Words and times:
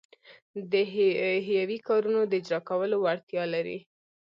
د 0.71 0.73
حیوي 1.47 1.77
کارونو 1.87 2.21
د 2.27 2.33
اجراکولو 2.41 2.95
وړتیا 2.99 3.43
لري. 3.53 3.79